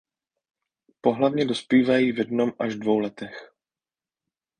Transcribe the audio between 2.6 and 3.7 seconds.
dvou letech.